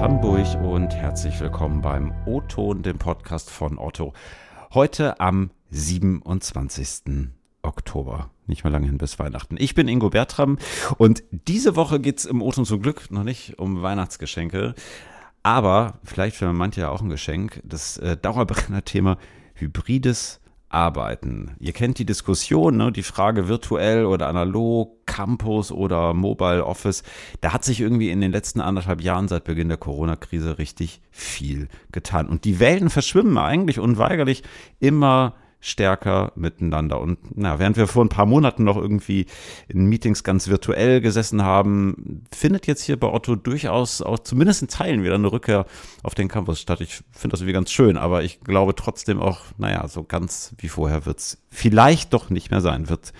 Hamburg 0.00 0.46
und 0.62 0.94
herzlich 0.94 1.40
willkommen 1.40 1.82
beim 1.82 2.14
O-Ton, 2.24 2.84
dem 2.84 2.98
Podcast 2.98 3.50
von 3.50 3.78
Otto. 3.78 4.12
Heute 4.72 5.18
am 5.18 5.50
27. 5.70 7.30
Oktober. 7.62 8.30
Nicht 8.46 8.62
mehr 8.62 8.70
lange 8.70 8.86
hin 8.86 8.98
bis 8.98 9.18
Weihnachten. 9.18 9.56
Ich 9.58 9.74
bin 9.74 9.88
Ingo 9.88 10.10
Bertram 10.10 10.58
und 10.98 11.24
diese 11.32 11.74
Woche 11.74 11.98
geht 11.98 12.20
es 12.20 12.26
im 12.26 12.42
O-Ton 12.42 12.64
zum 12.64 12.80
Glück 12.80 13.10
noch 13.10 13.24
nicht 13.24 13.58
um 13.58 13.82
Weihnachtsgeschenke. 13.82 14.76
Aber 15.42 15.98
vielleicht 16.04 16.36
für 16.36 16.52
manche 16.52 16.82
ja 16.82 16.90
auch 16.90 17.02
ein 17.02 17.08
Geschenk, 17.08 17.60
das 17.64 17.98
äh, 17.98 18.16
Dauerbrenner-Thema 18.16 19.18
hybrides 19.54 20.40
arbeiten. 20.68 21.56
Ihr 21.58 21.72
kennt 21.72 21.98
die 21.98 22.06
Diskussion, 22.06 22.76
ne? 22.76 22.92
die 22.92 23.02
Frage 23.02 23.48
virtuell 23.48 24.04
oder 24.04 24.28
analog, 24.28 24.97
Campus 25.18 25.72
oder 25.72 26.14
Mobile 26.14 26.64
Office. 26.64 27.02
Da 27.40 27.52
hat 27.52 27.64
sich 27.64 27.80
irgendwie 27.80 28.10
in 28.10 28.20
den 28.20 28.30
letzten 28.30 28.60
anderthalb 28.60 29.00
Jahren 29.00 29.26
seit 29.26 29.42
Beginn 29.42 29.68
der 29.68 29.76
Corona-Krise 29.76 30.58
richtig 30.58 31.00
viel 31.10 31.66
getan. 31.90 32.28
Und 32.28 32.44
die 32.44 32.60
Welten 32.60 32.88
verschwimmen 32.88 33.36
eigentlich 33.36 33.80
unweigerlich 33.80 34.44
immer 34.78 35.34
stärker 35.60 36.30
miteinander. 36.36 37.00
Und 37.00 37.18
na, 37.34 37.58
während 37.58 37.76
wir 37.76 37.88
vor 37.88 38.04
ein 38.04 38.08
paar 38.08 38.26
Monaten 38.26 38.62
noch 38.62 38.76
irgendwie 38.76 39.26
in 39.66 39.86
Meetings 39.86 40.22
ganz 40.22 40.46
virtuell 40.46 41.00
gesessen 41.00 41.42
haben, 41.42 42.22
findet 42.32 42.68
jetzt 42.68 42.82
hier 42.82 42.96
bei 42.96 43.08
Otto 43.08 43.34
durchaus 43.34 44.00
auch 44.00 44.20
zumindest 44.20 44.62
in 44.62 44.68
Teilen 44.68 45.02
wieder 45.02 45.16
eine 45.16 45.32
Rückkehr 45.32 45.66
auf 46.04 46.14
den 46.14 46.28
Campus 46.28 46.60
statt. 46.60 46.80
Ich 46.80 47.02
finde 47.10 47.32
das 47.32 47.40
irgendwie 47.40 47.54
ganz 47.54 47.72
schön, 47.72 47.96
aber 47.96 48.22
ich 48.22 48.40
glaube 48.40 48.76
trotzdem 48.76 49.20
auch, 49.20 49.40
naja, 49.56 49.88
so 49.88 50.04
ganz 50.04 50.54
wie 50.58 50.68
vorher 50.68 51.06
wird 51.06 51.18
es 51.18 51.38
vielleicht 51.50 52.14
doch 52.14 52.30
nicht 52.30 52.52
mehr 52.52 52.60
sein, 52.60 52.88
wird 52.88 53.12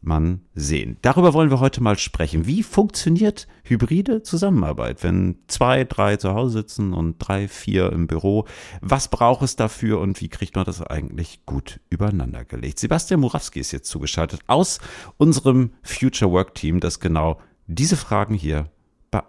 man 0.00 0.42
sehen. 0.54 0.96
Darüber 1.02 1.34
wollen 1.34 1.50
wir 1.50 1.60
heute 1.60 1.82
mal 1.82 1.98
sprechen. 1.98 2.46
Wie 2.46 2.62
funktioniert 2.62 3.46
hybride 3.64 4.22
Zusammenarbeit, 4.22 5.02
wenn 5.02 5.36
zwei, 5.48 5.84
drei 5.84 6.16
zu 6.16 6.34
Hause 6.34 6.58
sitzen 6.58 6.92
und 6.92 7.16
drei, 7.18 7.48
vier 7.48 7.92
im 7.92 8.06
Büro? 8.06 8.46
Was 8.80 9.08
braucht 9.08 9.42
es 9.42 9.56
dafür 9.56 10.00
und 10.00 10.20
wie 10.20 10.28
kriegt 10.28 10.56
man 10.56 10.64
das 10.64 10.82
eigentlich 10.82 11.44
gut 11.46 11.80
übereinander 11.90 12.44
gelegt? 12.44 12.78
Sebastian 12.78 13.20
Murawski 13.20 13.60
ist 13.60 13.72
jetzt 13.72 13.88
zugeschaltet 13.88 14.40
aus 14.46 14.80
unserem 15.16 15.70
Future 15.82 16.30
Work 16.30 16.54
Team, 16.54 16.80
das 16.80 17.00
genau 17.00 17.40
diese 17.66 17.96
Fragen 17.96 18.34
hier 18.34 18.70
be 19.10 19.22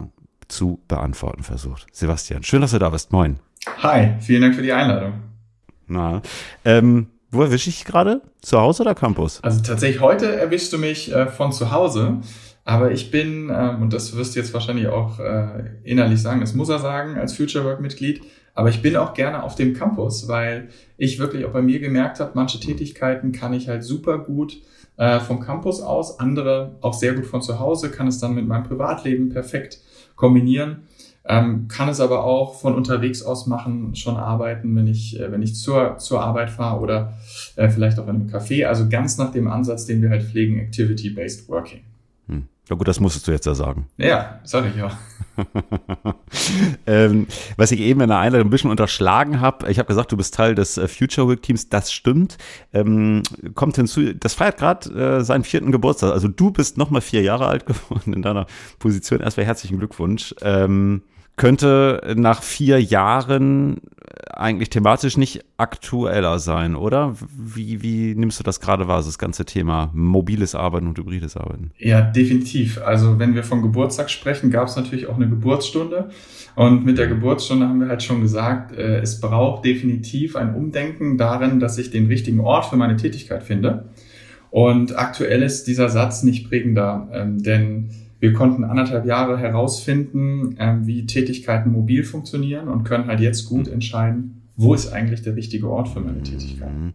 zu 0.48 0.80
beantworten 0.88 1.44
versucht. 1.44 1.88
Sebastian, 1.92 2.42
schön, 2.42 2.62
dass 2.62 2.72
du 2.72 2.80
da 2.80 2.90
bist. 2.90 3.12
Moin. 3.12 3.38
Hi, 3.84 4.14
vielen 4.22 4.44
Dank 4.44 4.56
für 4.56 4.62
die 4.62 4.72
Einladung. 4.72 5.14
Na, 5.88 6.22
ähm, 6.64 7.08
wo 7.38 7.44
erwische 7.44 7.70
ich 7.70 7.86
gerade? 7.86 8.22
Zu 8.42 8.60
Hause 8.60 8.84
oder 8.84 8.96
Campus? 8.96 9.42
Also 9.44 9.62
tatsächlich 9.62 10.02
heute 10.02 10.36
erwischst 10.36 10.74
du 10.74 10.78
mich 10.78 11.14
äh, 11.14 11.28
von 11.28 11.52
zu 11.52 11.72
Hause. 11.72 12.18
Aber 12.66 12.92
ich 12.92 13.12
bin, 13.12 13.50
ähm, 13.50 13.82
und 13.82 13.94
das 13.94 14.16
wirst 14.18 14.36
du 14.36 14.40
jetzt 14.40 14.54
wahrscheinlich 14.54 14.88
auch 14.88 15.20
äh, 15.20 15.64
innerlich 15.84 16.22
sagen, 16.22 16.42
das 16.42 16.54
muss 16.54 16.68
er 16.68 16.80
sagen 16.80 17.16
als 17.18 17.34
Future 17.34 17.64
Work 17.64 17.80
Mitglied, 17.80 18.24
aber 18.56 18.68
ich 18.68 18.82
bin 18.82 18.98
auch 18.98 19.14
gerne 19.14 19.44
auf 19.44 19.56
dem 19.56 19.74
Campus, 19.74 20.28
weil 20.28 20.68
ich 20.98 21.18
wirklich 21.18 21.46
auch 21.46 21.52
bei 21.52 21.62
mir 21.62 21.80
gemerkt 21.80 22.20
habe, 22.20 22.32
manche 22.34 22.60
Tätigkeiten 22.60 23.32
kann 23.32 23.54
ich 23.54 23.70
halt 23.70 23.86
super 23.86 24.18
gut 24.18 24.58
äh, 24.98 25.22
vom 25.22 25.40
Campus 25.40 25.80
aus, 25.80 26.20
andere 26.20 26.76
auch 26.82 26.94
sehr 26.94 27.14
gut 27.14 27.26
von 27.26 27.42
zu 27.42 27.60
Hause, 27.60 27.90
kann 27.90 28.08
es 28.08 28.20
dann 28.20 28.34
mit 28.34 28.46
meinem 28.48 28.64
Privatleben 28.64 29.30
perfekt 29.30 29.80
kombinieren. 30.16 30.88
Ähm, 31.30 31.67
kann 31.67 31.89
es 31.89 32.00
aber 32.00 32.23
auch 32.23 32.56
von 32.56 32.73
unterwegs 32.73 33.22
aus 33.22 33.47
machen, 33.47 33.95
schon 33.95 34.16
arbeiten, 34.16 34.75
wenn 34.75 34.88
ich, 34.88 35.20
äh, 35.20 35.31
wenn 35.31 35.42
ich 35.42 35.56
zur, 35.56 35.97
zur 35.97 36.22
Arbeit 36.22 36.50
fahre 36.50 36.80
oder 36.80 37.14
äh, 37.58 37.69
vielleicht 37.69 38.00
auch 38.00 38.08
in 38.08 38.16
einem 38.16 38.30
Café. 38.30 38.66
Also 38.66 38.88
ganz 38.88 39.17
nach 39.17 39.31
dem 39.31 39.47
Ansatz, 39.50 39.86
den 39.86 40.02
wir 40.02 40.09
halt 40.09 40.23
pflegen, 40.23 40.58
Activity-Based 40.59 41.50
Working. 41.50 41.81
Hm. 42.28 42.47
Ja 42.69 42.75
gut, 42.75 42.88
das 42.88 43.00
musstest 43.00 43.28
du 43.28 43.31
jetzt 43.31 43.45
ja 43.45 43.56
sagen. 43.56 43.88
Ja, 43.97 44.39
sag 44.44 44.66
ich 44.73 44.81
auch. 44.81 44.94
ähm, 46.88 47.28
was 47.56 47.72
ich 47.72 47.80
eben 47.80 48.02
in 48.02 48.09
der 48.09 48.19
Einleitung 48.19 48.47
ein 48.47 48.52
bisschen 48.52 48.72
unterschlagen 48.72 49.39
habe, 49.39 49.69
ich 49.69 49.80
habe 49.80 49.88
gesagt, 49.88 50.12
du 50.12 50.17
bist 50.17 50.34
Teil 50.34 50.56
des 50.56 50.78
äh, 50.78 50.88
Future 50.88 51.29
Week 51.29 51.41
Teams, 51.41 51.69
das 51.69 51.91
stimmt. 51.94 52.38
Ähm, 52.73 53.23
kommt 53.53 53.75
hinzu, 53.75 54.13
das 54.13 54.34
feiert 54.34 54.57
gerade 54.57 54.90
äh, 55.18 55.23
seinen 55.23 55.44
vierten 55.44 55.72
Geburtstag. 55.72 56.12
Also 56.12 56.28
du 56.28 56.52
bist 56.52 56.78
noch 56.78 56.90
mal 56.90 57.02
vier 57.02 57.22
Jahre 57.22 57.47
alt 57.47 57.66
geworden 57.66 58.13
in 58.13 58.22
deiner 58.22 58.47
Position. 58.79 59.22
Erstmal 59.22 59.46
herzlichen 59.46 59.78
Glückwunsch. 59.78 60.34
Ähm, 60.41 61.03
könnte 61.38 62.16
nach 62.18 62.44
vier 62.44 62.81
Jahren 62.81 63.80
eigentlich 64.34 64.70
thematisch 64.70 65.18
nicht 65.18 65.44
aktueller 65.58 66.40
sein, 66.40 66.75
oder? 66.75 67.16
Wie, 67.36 67.81
wie 67.81 68.16
nimmst 68.16 68.40
du 68.40 68.44
das 68.44 68.59
gerade 68.59 68.88
wahr, 68.88 68.98
das 68.98 69.18
ganze 69.18 69.46
Thema 69.46 69.92
mobiles 69.94 70.56
Arbeiten 70.56 70.88
und 70.88 70.97
hybrides 70.97 71.38
Arbeiten? 71.38 71.72
Ja, 71.78 72.02
definitiv. 72.02 72.80
Also 72.84 73.20
wenn 73.20 73.36
wir 73.36 73.44
von 73.44 73.62
Geburtstag 73.62 74.09
sprechen, 74.09 74.52
gab 74.52 74.68
es 74.68 74.76
natürlich 74.76 75.08
auch 75.08 75.16
eine 75.16 75.30
Geburtsstunde. 75.30 76.09
Und 76.56 76.86
mit 76.86 76.97
der 76.97 77.08
Geburtsstunde 77.08 77.68
haben 77.68 77.80
wir 77.80 77.88
halt 77.88 78.03
schon 78.03 78.22
gesagt, 78.22 78.76
äh, 78.76 79.00
es 79.00 79.20
braucht 79.20 79.66
definitiv 79.66 80.36
ein 80.36 80.56
Umdenken 80.56 81.18
darin, 81.18 81.59
dass 81.59 81.78
ich 81.78 81.92
den 81.92 82.08
richtigen 82.08 82.40
Ort 82.40 82.66
für 82.66 82.78
meine 82.78 82.96
Tätigkeit 82.96 83.44
finde. 83.44 83.90
Und 84.50 84.97
aktuell 84.97 85.44
ist 85.44 85.68
dieser 85.68 85.90
Satz 85.90 86.24
nicht 86.24 86.50
prägender, 86.50 87.09
ähm, 87.12 87.44
denn 87.44 87.90
wir 88.19 88.33
konnten 88.33 88.63
anderthalb 88.63 89.05
Jahre 89.05 89.38
herausfinden, 89.38 90.55
ähm, 90.59 90.88
wie 90.88 91.05
Tätigkeiten 91.05 91.72
mobil 91.72 92.03
funktionieren 92.03 92.67
und 92.67 92.83
können 92.83 93.07
halt 93.07 93.19
jetzt 93.19 93.45
gut 93.45 93.67
entscheiden, 93.67 94.41
wo 94.55 94.73
ist 94.73 94.91
eigentlich 94.91 95.22
der 95.22 95.35
richtige 95.35 95.69
Ort 95.69 95.89
für 95.89 96.00
meine 96.00 96.23
Tätigkeit. 96.23 96.73
Mhm. 96.73 96.94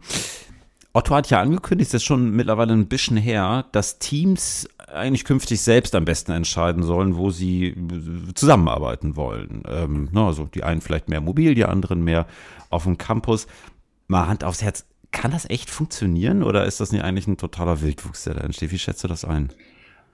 Otto 0.95 1.15
hat 1.15 1.31
ja 1.31 1.41
angekündigt, 1.41 1.91
das 1.91 2.03
ist 2.03 2.07
schon 2.07 2.33
mittlerweile 2.33 2.75
ein 2.75 2.87
bisschen 2.87 3.17
her, 3.17 3.65
dass 3.73 3.99
Teams 3.99 4.69
eigentlich 4.93 5.25
künftig 5.25 5.63
selbst 5.63 5.95
am 5.95 6.05
besten 6.05 6.33
entscheiden 6.33 6.83
sollen, 6.83 7.17
wo 7.17 7.31
sie 7.31 7.75
zusammenarbeiten 8.35 9.17
wollen. 9.17 9.63
Ähm, 9.67 10.11
also 10.15 10.45
die 10.45 10.65
einen 10.65 10.83
vielleicht 10.83 11.09
mehr 11.09 11.23
mobil, 11.23 11.55
die 11.55 11.65
anderen 11.65 12.05
mehr 12.05 12.27
auf 12.69 12.85
dem 12.85 12.99
Campus. 12.99 13.47
Mal 14.07 14.27
Hand 14.27 14.45
aufs 14.45 14.63
Herz, 14.63 14.85
kann 15.13 15.31
das 15.31 15.49
echt 15.49 15.71
funktionieren 15.71 16.43
oder 16.43 16.67
ist 16.67 16.81
das 16.81 16.93
nicht 16.93 17.05
eigentlich 17.05 17.27
ein 17.27 17.37
totaler 17.39 17.81
Wildwuchs, 17.81 18.25
der 18.25 18.35
da 18.35 18.41
entsteht? 18.41 18.73
Wie 18.73 18.79
schätzt 18.79 19.05
du 19.05 19.09
das 19.09 19.25
ein? 19.25 19.51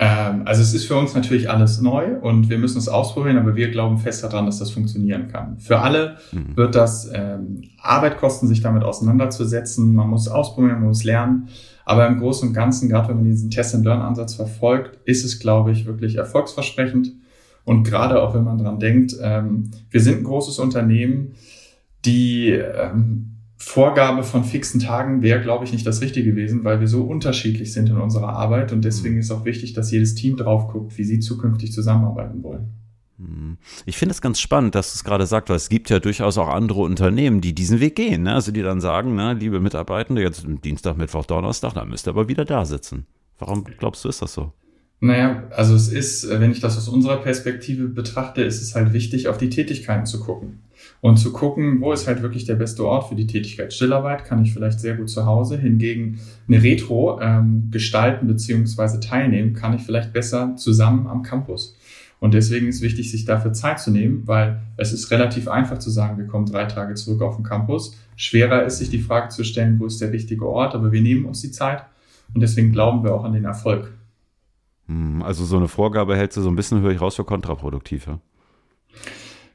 Ähm, 0.01 0.43
also 0.45 0.63
es 0.63 0.75
ist 0.75 0.87
für 0.87 0.97
uns 0.97 1.15
natürlich 1.15 1.51
alles 1.51 1.81
neu 1.81 2.19
und 2.21 2.49
wir 2.49 2.59
müssen 2.59 2.79
es 2.79 2.89
ausprobieren, 2.89 3.37
aber 3.37 3.57
wir 3.57 3.71
glauben 3.71 3.99
fest 3.99 4.23
daran, 4.23 4.47
dass 4.47 4.61
das 4.61 4.71
funktionieren 4.71 5.29
kann. 5.29 5.59
Für 5.59 5.81
alle 5.81 6.19
mhm. 6.31 6.57
wird 6.57 6.77
das 6.77 7.11
ähm, 7.13 7.63
Arbeit 7.81 8.19
kosten, 8.19 8.47
sich 8.47 8.61
damit 8.61 8.85
auseinanderzusetzen. 8.85 9.95
Man 9.95 10.09
muss 10.09 10.29
ausprobieren, 10.29 10.79
man 10.79 10.89
muss 10.89 11.03
lernen. 11.03 11.49
Aber 11.85 12.07
im 12.07 12.21
Großen 12.21 12.49
und 12.49 12.55
Ganzen, 12.55 12.89
gerade 12.89 13.09
wenn 13.09 13.17
man 13.17 13.25
diesen 13.25 13.51
Test-and-Learn-Ansatz 13.51 14.35
verfolgt, 14.35 14.99
ist 15.05 15.25
es, 15.25 15.41
glaube 15.41 15.73
ich, 15.73 15.87
wirklich 15.87 16.17
erfolgsversprechend. 16.17 17.13
Und 17.65 17.83
gerade 17.83 18.23
auch 18.23 18.35
wenn 18.35 18.45
man 18.45 18.59
dran 18.59 18.79
denkt, 18.79 19.17
ähm, 19.21 19.71
wir 19.91 20.01
sind 20.01 20.19
ein 20.19 20.25
großes 20.25 20.59
Unternehmen, 20.59 21.33
die 22.05 22.51
ähm, 22.51 23.38
Vorgabe 23.61 24.23
von 24.23 24.45
fixen 24.45 24.81
Tagen 24.81 25.21
wäre, 25.21 25.43
glaube 25.43 25.65
ich, 25.65 25.73
nicht 25.73 25.85
das 25.85 26.01
Richtige 26.01 26.31
gewesen, 26.31 26.63
weil 26.63 26.79
wir 26.79 26.87
so 26.87 27.03
unterschiedlich 27.03 27.73
sind 27.73 27.89
in 27.89 27.97
unserer 27.97 28.29
Arbeit 28.29 28.73
und 28.73 28.85
deswegen 28.85 29.15
mhm. 29.15 29.21
ist 29.21 29.33
auch 29.33 29.45
wichtig, 29.45 29.73
dass 29.73 29.91
jedes 29.91 30.15
Team 30.15 30.37
drauf 30.37 30.69
guckt, 30.69 30.97
wie 30.97 31.05
sie 31.05 31.19
zukünftig 31.19 31.73
zusammenarbeiten 31.73 32.43
wollen. 32.45 32.69
Mhm. 33.19 33.59
Ich 33.85 33.99
finde 33.99 34.13
es 34.13 34.23
ganz 34.23 34.39
spannend, 34.39 34.77
dass 34.77 34.93
du 34.93 34.97
es 34.97 35.05
gerade 35.05 35.27
sagst, 35.27 35.51
weil 35.51 35.57
es 35.57 35.69
gibt 35.69 35.91
ja 35.91 35.99
durchaus 35.99 36.39
auch 36.39 36.49
andere 36.49 36.81
Unternehmen, 36.81 37.41
die 37.41 37.53
diesen 37.53 37.81
Weg 37.81 37.97
gehen. 37.97 38.23
Ne? 38.23 38.35
Also 38.35 38.53
die 38.53 38.63
dann 38.63 38.81
sagen, 38.81 39.17
ne, 39.17 39.35
liebe 39.35 39.59
Mitarbeitende, 39.59 40.23
jetzt 40.23 40.47
Dienstag, 40.65 40.97
Mittwoch, 40.97 41.27
Donnerstag, 41.27 41.75
dann 41.75 41.89
müsst 41.89 42.07
ihr 42.07 42.11
aber 42.11 42.29
wieder 42.29 42.45
da 42.45 42.65
sitzen. 42.65 43.07
Warum 43.41 43.65
glaubst 43.65 44.05
du, 44.05 44.09
ist 44.09 44.23
das 44.23 44.35
so? 44.35 44.53
Naja, 45.01 45.45
also 45.51 45.75
es 45.75 45.89
ist, 45.89 46.29
wenn 46.29 46.51
ich 46.51 46.61
das 46.61 46.77
aus 46.77 46.89
unserer 46.89 47.19
Perspektive 47.19 47.89
betrachte, 47.89 48.43
ist 48.43 48.63
es 48.63 48.75
halt 48.75 48.93
wichtig, 48.93 49.29
auf 49.29 49.39
die 49.39 49.49
Tätigkeiten 49.49 50.07
zu 50.07 50.21
gucken. 50.21 50.61
Und 51.01 51.17
zu 51.19 51.33
gucken, 51.33 51.81
wo 51.81 51.93
ist 51.93 52.09
halt 52.09 52.23
wirklich 52.23 52.45
der 52.45 52.57
beste 52.57 52.85
Ort 52.85 53.09
für 53.09 53.15
die 53.15 53.27
Tätigkeit. 53.27 53.73
Stillarbeit 53.73 54.25
kann 54.25 54.43
ich 54.43 54.53
vielleicht 54.53 54.81
sehr 54.81 54.97
gut 54.97 55.09
zu 55.09 55.27
Hause. 55.27 55.57
Hingegen 55.57 56.19
eine 56.49 56.63
Retro 56.63 57.21
ähm, 57.21 57.69
gestalten 57.71 58.27
beziehungsweise 58.27 58.99
teilnehmen 58.99 59.53
kann 59.53 59.75
ich 59.75 59.83
vielleicht 59.83 60.13
besser 60.13 60.57
zusammen 60.57 61.07
am 61.07 61.23
Campus. 61.23 61.77
Und 62.21 62.35
deswegen 62.35 62.67
ist 62.67 62.83
wichtig, 62.83 63.11
sich 63.11 63.25
dafür 63.25 63.53
Zeit 63.53 63.79
zu 63.79 63.93
nehmen, 63.93 64.27
weil 64.27 64.61
es 64.77 64.93
ist 64.93 65.11
relativ 65.13 65.47
einfach 65.47 65.79
zu 65.79 65.91
sagen, 65.91 66.19
wir 66.19 66.27
kommen 66.27 66.47
drei 66.47 66.65
Tage 66.65 66.95
zurück 66.95 67.23
auf 67.23 67.37
den 67.37 67.45
Campus. 67.45 67.97
Schwerer 68.17 68.65
ist, 68.65 68.79
sich 68.79 68.91
die 68.91 68.99
Frage 68.99 69.29
zu 69.29 69.45
stellen, 69.45 69.79
wo 69.79 69.87
ist 69.87 70.01
der 70.01 70.13
richtige 70.13 70.49
Ort, 70.49 70.75
aber 70.75 70.91
wir 70.91 71.01
nehmen 71.01 71.27
uns 71.27 71.43
die 71.43 71.53
Zeit 71.53 71.85
und 72.35 72.41
deswegen 72.41 72.73
glauben 72.73 73.05
wir 73.05 73.15
auch 73.15 73.23
an 73.23 73.35
den 73.35 73.45
Erfolg. 73.45 73.93
Hm, 74.87 75.23
also 75.23 75.45
so 75.45 75.57
eine 75.57 75.69
Vorgabe 75.69 76.17
hältst 76.17 76.37
du 76.37 76.43
so 76.43 76.49
ein 76.49 76.57
bisschen, 76.57 76.81
höre 76.81 76.91
ich 76.91 77.01
raus, 77.01 77.15
für 77.15 77.25
kontraproduktiv. 77.25 78.09
Ja? 78.09 78.19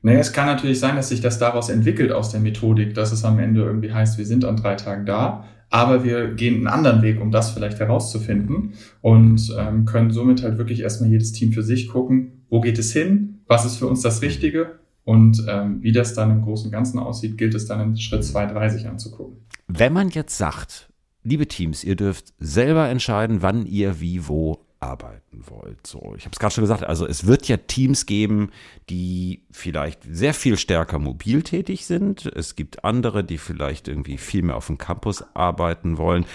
Naja, 0.05 0.19
es 0.19 0.33
kann 0.33 0.47
natürlich 0.47 0.79
sein, 0.79 0.97
dass 0.97 1.09
sich 1.09 1.21
das 1.21 1.39
daraus 1.39 1.69
entwickelt 1.69 2.11
aus 2.11 2.29
der 2.29 2.41
Methodik, 2.41 2.94
dass 2.94 3.13
es 3.13 3.23
am 3.23 3.39
Ende 3.39 3.61
irgendwie 3.61 3.94
heißt, 3.94 4.17
wir 4.17 4.25
sind 4.25 4.44
an 4.44 4.57
drei 4.57 4.75
Tagen 4.75 5.05
da, 5.05 5.45
aber 5.69 6.03
wir 6.03 6.33
gehen 6.33 6.55
einen 6.55 6.67
anderen 6.67 7.01
Weg, 7.01 7.21
um 7.21 7.31
das 7.31 7.51
vielleicht 7.51 7.79
herauszufinden 7.79 8.73
und 9.01 9.55
ähm, 9.57 9.85
können 9.85 10.11
somit 10.11 10.44
halt 10.44 10.57
wirklich 10.57 10.81
erstmal 10.81 11.09
jedes 11.09 11.31
Team 11.31 11.53
für 11.53 11.63
sich 11.63 11.88
gucken, 11.88 12.44
wo 12.50 12.59
geht 12.59 12.77
es 12.77 12.91
hin, 12.91 13.39
was 13.47 13.65
ist 13.65 13.77
für 13.77 13.88
uns 13.88 14.01
das 14.01 14.21
Richtige 14.21 14.79
und 15.05 15.41
ähm, 15.47 15.81
wie 15.81 15.94
das 15.94 16.13
dann 16.13 16.31
im 16.31 16.41
Großen 16.41 16.65
und 16.65 16.71
Ganzen 16.73 16.99
aussieht, 16.99 17.38
gilt 17.38 17.56
es 17.56 17.65
dann 17.65 17.79
in 17.79 17.97
Schritt 17.97 18.25
zwei, 18.25 18.45
drei 18.45 18.67
sich 18.67 18.88
anzugucken. 18.88 19.38
Wenn 19.67 19.94
man 19.94 20.09
jetzt 20.09 20.38
sagt, 20.38 20.89
liebe 21.23 21.47
Teams, 21.47 21.81
ihr 21.85 21.95
dürft 21.95 22.33
selber 22.39 22.89
entscheiden, 22.89 23.41
wann 23.41 23.65
ihr 23.65 24.01
wie 24.01 24.27
wo 24.27 24.59
arbeiten 24.83 25.44
wollt. 25.47 25.85
So, 25.88 26.13
ich 26.18 26.25
habe 26.25 26.33
es 26.33 26.39
gerade 26.39 26.53
schon 26.53 26.63
gesagt, 26.63 26.83
also 26.83 27.07
es 27.07 27.25
wird 27.25 27.47
ja 27.47 27.57
Teams 27.57 28.06
geben, 28.06 28.50
die 28.89 29.45
vielleicht 29.51 30.03
sehr 30.09 30.33
viel 30.33 30.57
stärker 30.57 31.00
mobil 31.00 31.41
tätig 31.41 31.85
sind. 31.85 32.25
Es 32.25 32.56
gibt 32.56 32.83
andere, 32.83 33.24
die 33.24 33.38
vielleicht 33.38 33.88
irgendwie 33.88 34.18
viel 34.18 34.44
mehr 34.44 34.56
auf 34.56 34.68
dem 34.68 34.77
Campus 34.77 35.24
arbeiten 35.33 35.97
wollen. 35.97 36.25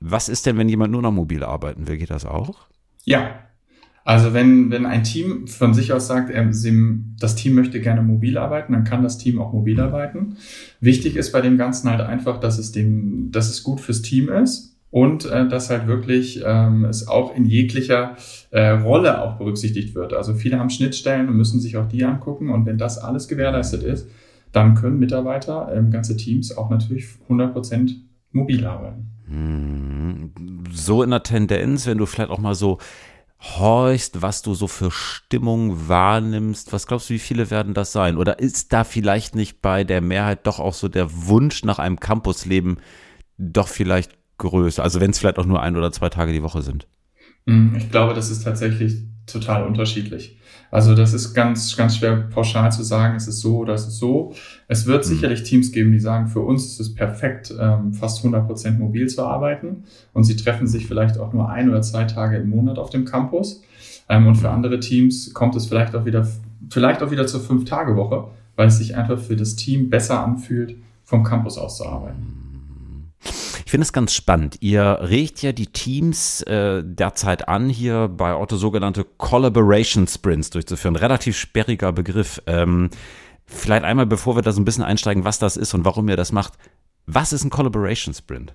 Was 0.00 0.28
ist 0.28 0.46
denn, 0.46 0.56
wenn 0.56 0.68
jemand 0.68 0.92
nur 0.92 1.02
noch 1.02 1.12
mobil 1.12 1.44
arbeiten 1.44 1.88
will? 1.88 1.98
Geht 1.98 2.10
das 2.10 2.24
auch? 2.24 2.66
Ja. 3.04 3.40
Also 4.04 4.32
wenn, 4.32 4.70
wenn 4.70 4.86
ein 4.86 5.04
Team 5.04 5.46
von 5.48 5.74
sich 5.74 5.92
aus 5.92 6.06
sagt, 6.06 6.30
er, 6.30 6.50
sie, 6.54 7.04
das 7.20 7.36
Team 7.36 7.54
möchte 7.54 7.78
gerne 7.78 8.00
mobil 8.00 8.38
arbeiten, 8.38 8.72
dann 8.72 8.84
kann 8.84 9.02
das 9.02 9.18
Team 9.18 9.38
auch 9.38 9.52
mobil 9.52 9.78
arbeiten. 9.80 10.38
Wichtig 10.80 11.16
ist 11.16 11.30
bei 11.30 11.42
dem 11.42 11.58
Ganzen 11.58 11.90
halt 11.90 12.00
einfach, 12.00 12.40
dass 12.40 12.58
es 12.58 12.72
dem, 12.72 13.30
dass 13.32 13.50
es 13.50 13.62
gut 13.62 13.82
fürs 13.82 14.00
Team 14.00 14.30
ist 14.30 14.77
und 14.90 15.26
äh, 15.26 15.48
dass 15.48 15.70
halt 15.70 15.86
wirklich 15.86 16.42
ähm, 16.44 16.84
es 16.84 17.06
auch 17.08 17.34
in 17.34 17.44
jeglicher 17.44 18.16
äh, 18.50 18.70
Rolle 18.70 19.22
auch 19.22 19.36
berücksichtigt 19.36 19.94
wird. 19.94 20.14
Also 20.14 20.34
viele 20.34 20.58
haben 20.58 20.70
Schnittstellen 20.70 21.28
und 21.28 21.36
müssen 21.36 21.60
sich 21.60 21.76
auch 21.76 21.88
die 21.88 22.04
angucken 22.04 22.50
und 22.50 22.66
wenn 22.66 22.78
das 22.78 22.98
alles 22.98 23.28
gewährleistet 23.28 23.82
ist, 23.82 24.08
dann 24.52 24.74
können 24.74 24.98
Mitarbeiter, 24.98 25.70
ähm, 25.74 25.90
ganze 25.90 26.16
Teams 26.16 26.56
auch 26.56 26.70
natürlich 26.70 27.06
100% 27.28 27.96
mobil 28.32 28.64
arbeiten. 28.64 29.10
Hm, 29.26 30.32
so 30.72 31.02
in 31.02 31.10
der 31.10 31.22
Tendenz, 31.22 31.86
wenn 31.86 31.98
du 31.98 32.06
vielleicht 32.06 32.30
auch 32.30 32.38
mal 32.38 32.54
so 32.54 32.78
horchst, 33.40 34.20
was 34.20 34.42
du 34.42 34.54
so 34.54 34.66
für 34.66 34.90
Stimmung 34.90 35.88
wahrnimmst, 35.88 36.72
was 36.72 36.86
glaubst 36.86 37.08
du, 37.08 37.14
wie 37.14 37.18
viele 37.18 37.50
werden 37.50 37.74
das 37.74 37.92
sein? 37.92 38.16
Oder 38.16 38.40
ist 38.40 38.72
da 38.72 38.84
vielleicht 38.84 39.36
nicht 39.36 39.62
bei 39.62 39.84
der 39.84 40.00
Mehrheit 40.00 40.46
doch 40.46 40.58
auch 40.58 40.74
so 40.74 40.88
der 40.88 41.08
Wunsch 41.28 41.62
nach 41.62 41.78
einem 41.78 42.00
Campusleben 42.00 42.78
doch 43.36 43.68
vielleicht 43.68 44.17
größer? 44.38 44.82
Also 44.82 45.00
wenn 45.00 45.10
es 45.10 45.18
vielleicht 45.18 45.38
auch 45.38 45.46
nur 45.46 45.62
ein 45.62 45.76
oder 45.76 45.92
zwei 45.92 46.08
Tage 46.08 46.32
die 46.32 46.42
Woche 46.42 46.62
sind. 46.62 46.86
Hm, 47.46 47.74
ich 47.76 47.90
glaube, 47.90 48.14
das 48.14 48.30
ist 48.30 48.44
tatsächlich 48.44 49.02
total 49.26 49.64
unterschiedlich. 49.64 50.38
Also 50.70 50.94
das 50.94 51.14
ist 51.14 51.32
ganz, 51.32 51.76
ganz 51.76 51.96
schwer 51.96 52.16
pauschal 52.16 52.70
zu 52.72 52.82
sagen, 52.82 53.16
es 53.16 53.26
ist 53.26 53.40
so 53.40 53.58
oder 53.58 53.74
es 53.74 53.86
ist 53.86 53.98
so. 53.98 54.34
Es 54.66 54.86
wird 54.86 55.04
mhm. 55.04 55.08
sicherlich 55.08 55.42
Teams 55.42 55.72
geben, 55.72 55.92
die 55.92 55.98
sagen, 55.98 56.28
für 56.28 56.40
uns 56.40 56.66
ist 56.66 56.80
es 56.80 56.94
perfekt, 56.94 57.54
ähm, 57.58 57.94
fast 57.94 58.18
100 58.18 58.46
Prozent 58.46 58.78
mobil 58.78 59.06
zu 59.06 59.22
arbeiten. 59.22 59.84
Und 60.12 60.24
sie 60.24 60.36
treffen 60.36 60.66
sich 60.66 60.86
vielleicht 60.86 61.18
auch 61.18 61.32
nur 61.32 61.48
ein 61.48 61.70
oder 61.70 61.80
zwei 61.80 62.04
Tage 62.04 62.36
im 62.36 62.50
Monat 62.50 62.78
auf 62.78 62.90
dem 62.90 63.04
Campus. 63.06 63.62
Ähm, 64.08 64.26
und 64.26 64.36
für 64.36 64.50
andere 64.50 64.80
Teams 64.80 65.32
kommt 65.32 65.56
es 65.56 65.66
vielleicht 65.66 65.94
auch 65.94 66.04
wieder, 66.04 66.26
vielleicht 66.70 67.02
auch 67.02 67.10
wieder 67.10 67.26
zur 67.26 67.40
Fünf-Tage-Woche, 67.40 68.28
weil 68.56 68.68
es 68.68 68.78
sich 68.78 68.94
einfach 68.96 69.18
für 69.18 69.36
das 69.36 69.56
Team 69.56 69.88
besser 69.88 70.22
anfühlt, 70.22 70.76
vom 71.04 71.24
Campus 71.24 71.56
aus 71.56 71.78
zu 71.78 71.86
arbeiten. 71.86 72.38
Ich 73.68 73.70
finde 73.70 73.82
es 73.82 73.92
ganz 73.92 74.14
spannend. 74.14 74.56
Ihr 74.60 74.98
regt 75.02 75.42
ja 75.42 75.52
die 75.52 75.66
Teams 75.66 76.40
äh, 76.40 76.82
derzeit 76.82 77.48
an, 77.48 77.68
hier 77.68 78.08
bei 78.08 78.34
Otto 78.34 78.56
sogenannte 78.56 79.04
Collaboration 79.04 80.08
Sprints 80.08 80.48
durchzuführen. 80.48 80.96
Relativ 80.96 81.36
sperriger 81.36 81.92
Begriff. 81.92 82.40
Ähm, 82.46 82.88
vielleicht 83.44 83.84
einmal, 83.84 84.06
bevor 84.06 84.36
wir 84.36 84.42
da 84.42 84.52
so 84.52 84.60
ein 84.62 84.64
bisschen 84.64 84.84
einsteigen, 84.84 85.24
was 85.24 85.38
das 85.38 85.58
ist 85.58 85.74
und 85.74 85.84
warum 85.84 86.08
ihr 86.08 86.16
das 86.16 86.32
macht. 86.32 86.54
Was 87.04 87.34
ist 87.34 87.44
ein 87.44 87.50
Collaboration 87.50 88.14
Sprint? 88.14 88.54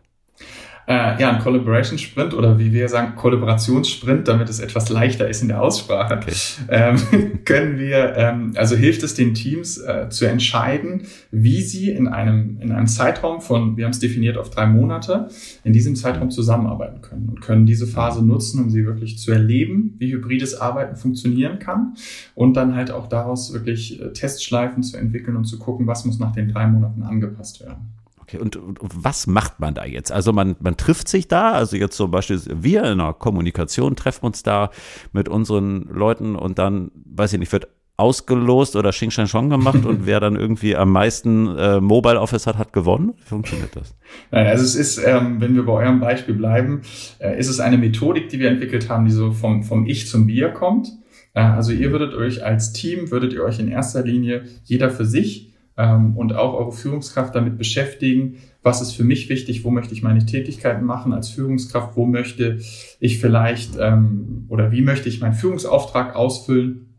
Äh, 0.88 1.20
ja, 1.22 1.32
ein 1.32 1.40
Collaboration 1.40 1.98
Sprint 1.98 2.34
oder 2.34 2.60
wie 2.60 2.74
wir 2.74 2.90
sagen, 2.90 3.16
Kollaborationssprint, 3.16 4.28
damit 4.28 4.50
es 4.50 4.60
etwas 4.60 4.90
leichter 4.90 5.28
ist 5.30 5.42
in 5.42 5.48
der 5.48 5.62
Aussprache, 5.62 6.16
okay. 6.16 6.34
ähm, 6.70 7.42
können 7.46 7.78
wir, 7.78 8.16
ähm, 8.18 8.54
also 8.56 8.76
hilft 8.76 9.04
es 9.04 9.14
den 9.14 9.34
Teams 9.34 9.78
äh, 9.78 10.10
zu 10.10 10.26
entscheiden, 10.26 11.04
wie 11.32 11.62
sie 11.62 11.90
in 11.90 12.08
einem, 12.08 12.58
in 12.60 12.72
einem 12.72 12.88
Zeitraum 12.88 13.42
von, 13.42 13.78
wir 13.78 13.86
haben 13.86 13.92
es 13.92 14.00
definiert 14.00 14.38
auf 14.38 14.50
drei 14.50 14.66
Monate, 14.66 15.30
in 15.64 15.74
diesem 15.74 15.96
Zeitraum 15.96 16.32
zusammenarbeiten 16.32 17.02
können 17.02 17.30
und 17.30 17.42
können 17.42 17.66
diese 17.66 17.88
Phase 17.88 18.26
nutzen, 18.26 18.62
um 18.62 18.70
sie 18.70 18.86
wirklich 18.86 19.18
zu 19.20 19.32
erleben, 19.32 19.96
wie 19.98 20.12
hybrides 20.12 20.60
Arbeiten 20.60 20.96
funktionieren 20.96 21.60
kann 21.60 21.96
und 22.36 22.56
dann 22.56 22.76
halt 22.76 22.92
auch 22.92 23.08
daraus 23.08 23.54
wirklich 23.54 24.02
äh, 24.02 24.12
Testschleifen 24.12 24.84
zu 24.84 24.98
entwickeln 24.98 25.38
und 25.38 25.46
zu 25.46 25.60
gucken, 25.60 25.88
was 25.88 26.06
muss 26.06 26.20
nach 26.20 26.34
den 26.34 26.50
drei 26.50 26.68
Monaten 26.68 27.04
angepasst 27.04 27.62
werden. 27.62 27.94
Okay, 28.24 28.38
und, 28.38 28.56
und, 28.56 28.80
was 28.82 29.28
macht 29.28 29.60
man 29.60 29.74
da 29.74 29.84
jetzt? 29.84 30.12
Also 30.12 30.32
man, 30.32 30.56
man 30.62 30.78
trifft 30.78 31.10
sich 31.10 31.28
da, 31.28 31.52
also 31.52 31.76
jetzt 31.76 31.98
zum 31.98 32.10
Beispiel 32.10 32.40
wir 32.48 32.86
in 32.86 33.00
der 33.00 33.12
Kommunikation 33.12 33.98
treffen 33.98 34.26
uns 34.28 34.44
da 34.44 34.72
mit 35.12 35.28
unseren 35.28 35.84
Leuten 35.90 36.38
und 36.38 36.58
dann, 36.58 36.92
weiß 37.06 37.34
ich 37.34 37.40
nicht, 37.40 37.52
wird 37.52 37.68
ausgelost 37.98 38.76
oder 38.78 38.92
Xing 38.92 39.12
Shang 39.12 39.28
Chong 39.28 39.50
gemacht 39.50 39.86
und 39.86 40.06
wer 40.06 40.22
dann 40.22 40.38
irgendwie 40.38 40.76
am 40.76 40.92
meisten 40.92 41.54
äh, 41.58 41.82
Mobile 41.82 42.20
Office 42.20 42.48
hat, 42.48 42.58
hat 42.58 42.72
gewonnen? 42.72 43.14
Wie 43.18 43.24
funktioniert 43.24 43.76
das? 43.76 43.94
Nein, 44.32 44.48
also 44.48 44.64
es 44.64 44.76
ist, 44.76 44.98
ähm, 45.06 45.42
wenn 45.42 45.54
wir 45.54 45.66
bei 45.66 45.74
eurem 45.74 46.00
Beispiel 46.00 46.34
bleiben, 46.34 46.82
äh, 47.20 47.38
ist 47.38 47.50
es 47.50 47.60
eine 47.60 47.78
Methodik, 47.78 48.30
die 48.30 48.40
wir 48.40 48.50
entwickelt 48.50 48.90
haben, 48.90 49.06
die 49.06 49.12
so 49.12 49.32
vom, 49.32 49.64
vom 49.64 49.86
Ich 49.86 50.08
zum 50.08 50.28
Wir 50.28 50.50
kommt. 50.50 50.88
Äh, 51.34 51.42
also 51.42 51.72
ihr 51.74 51.92
würdet 51.92 52.14
euch 52.16 52.44
als 52.44 52.72
Team, 52.74 53.12
würdet 53.12 53.34
ihr 53.34 53.44
euch 53.44 53.60
in 53.60 53.68
erster 53.68 54.04
Linie 54.04 54.46
jeder 54.64 54.90
für 54.90 55.06
sich 55.06 55.53
ähm, 55.78 56.16
und 56.18 56.34
auch 56.34 56.54
eure 56.54 56.72
Führungskraft 56.72 57.36
damit 57.36 57.58
beschäftigen, 57.58 58.38
was 58.62 58.82
ist 58.82 58.94
für 58.94 59.04
mich 59.04 59.30
wichtig, 59.30 59.64
wo 59.64 59.72
möchte 59.72 59.94
ich 59.94 60.04
meine 60.04 60.26
Tätigkeiten 60.26 60.86
machen 60.86 61.14
als 61.14 61.30
Führungskraft, 61.30 61.98
wo 61.98 62.06
möchte 62.06 62.60
ich 63.00 63.20
vielleicht 63.20 63.78
ähm, 63.80 64.46
oder 64.50 64.72
wie 64.72 64.82
möchte 64.82 65.10
ich 65.10 65.20
meinen 65.20 65.34
Führungsauftrag 65.34 66.16
ausfüllen. 66.16 66.93